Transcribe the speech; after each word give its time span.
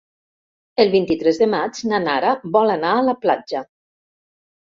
El 0.83 0.87
vint-i-tres 0.93 1.39
de 1.41 1.47
maig 1.51 1.81
na 1.91 1.99
Nara 2.07 2.31
vol 2.57 2.73
anar 2.79 2.93
a 3.01 3.05
la 3.11 3.15
platja. 3.27 3.61